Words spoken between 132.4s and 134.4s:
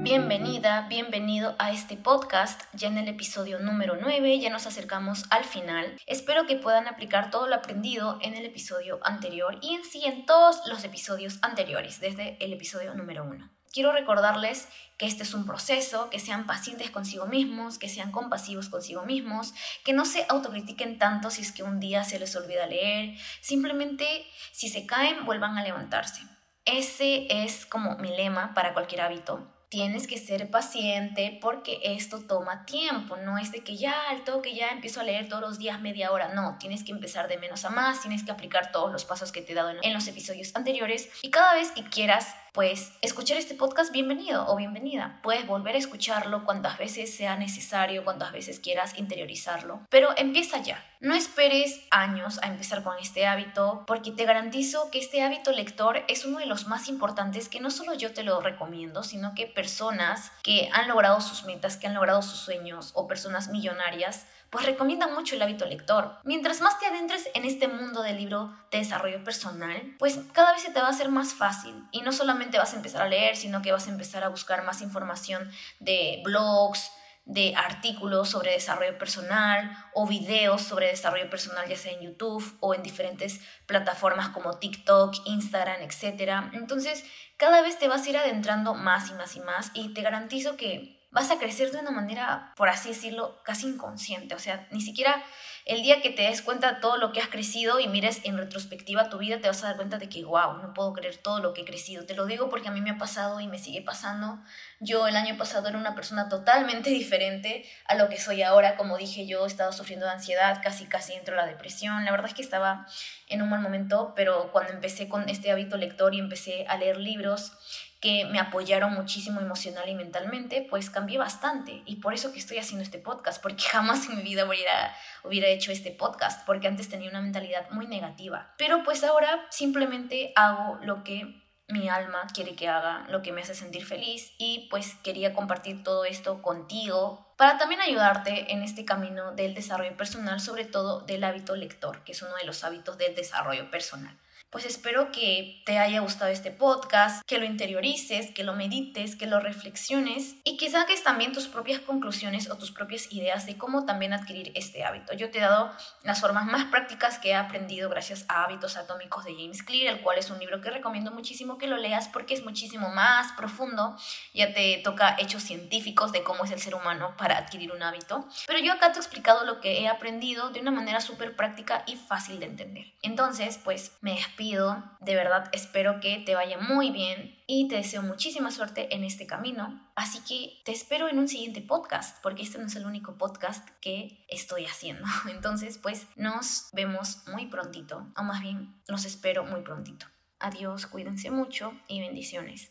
que haga, lo que me hace sentir feliz